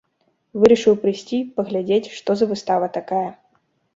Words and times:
Вырашыў 0.61 0.95
прыйсці, 1.03 1.37
паглядзець, 1.59 2.11
што 2.17 2.29
за 2.39 2.45
выстава 2.53 2.87
такая. 2.99 3.25